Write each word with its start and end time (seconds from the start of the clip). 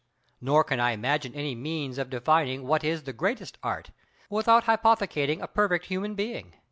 Nor 0.41 0.63
can 0.63 0.79
I 0.79 0.93
imagine 0.93 1.35
any 1.35 1.53
means 1.53 1.99
of 1.99 2.09
defining 2.09 2.63
what 2.65 2.83
is 2.83 3.03
the 3.03 3.13
greatest 3.13 3.59
Art, 3.61 3.91
without 4.31 4.63
hypothecating 4.63 5.43
a 5.43 5.47
perfect 5.47 5.85
human 5.85 6.15
being. 6.15 6.55